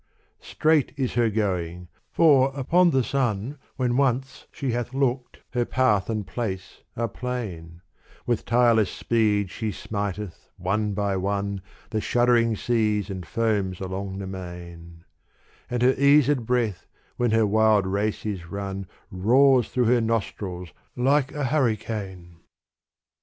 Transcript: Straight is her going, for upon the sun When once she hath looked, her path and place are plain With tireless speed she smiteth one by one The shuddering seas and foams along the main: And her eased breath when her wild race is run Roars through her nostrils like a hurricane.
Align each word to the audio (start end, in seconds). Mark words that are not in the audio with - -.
Straight 0.39 0.93
is 0.97 1.13
her 1.13 1.29
going, 1.29 1.87
for 2.11 2.51
upon 2.55 2.89
the 2.89 3.03
sun 3.03 3.59
When 3.75 3.97
once 3.97 4.47
she 4.51 4.71
hath 4.71 4.95
looked, 4.95 5.37
her 5.51 5.63
path 5.63 6.09
and 6.09 6.25
place 6.25 6.81
are 6.97 7.07
plain 7.07 7.83
With 8.25 8.43
tireless 8.43 8.89
speed 8.89 9.51
she 9.51 9.71
smiteth 9.71 10.49
one 10.57 10.95
by 10.95 11.17
one 11.17 11.61
The 11.91 12.01
shuddering 12.01 12.55
seas 12.55 13.11
and 13.11 13.27
foams 13.27 13.79
along 13.79 14.17
the 14.17 14.25
main: 14.25 15.05
And 15.69 15.83
her 15.83 15.93
eased 15.95 16.47
breath 16.47 16.87
when 17.17 17.29
her 17.29 17.45
wild 17.45 17.85
race 17.85 18.25
is 18.25 18.47
run 18.47 18.87
Roars 19.11 19.69
through 19.69 19.85
her 19.85 20.01
nostrils 20.01 20.69
like 20.95 21.31
a 21.31 21.43
hurricane. 21.43 22.37